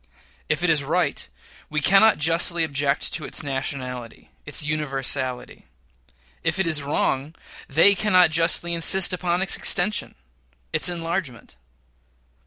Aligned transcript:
If 0.49 0.63
it 0.63 0.71
is 0.71 0.83
right, 0.83 1.27
we 1.69 1.79
cannot 1.79 2.17
justly 2.17 2.63
object 2.63 3.13
to 3.13 3.23
its 3.23 3.43
nationality 3.43 4.31
its 4.47 4.63
universality; 4.63 5.67
if 6.43 6.57
it 6.57 6.65
is 6.65 6.81
wrong, 6.81 7.35
they 7.67 7.93
cannot 7.93 8.31
justly 8.31 8.73
insist 8.73 9.13
upon 9.13 9.43
its 9.43 9.55
extension 9.55 10.15
its 10.73 10.89
enlargement. 10.89 11.55